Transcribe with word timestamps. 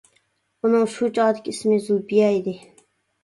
ئۇنىڭ 0.67 0.85
شۇ 0.93 1.09
چاغدىكى 1.17 1.53
ئىسمى 1.55 1.77
زۇلپىيە 1.89 2.31
ئىدى. 2.39 2.57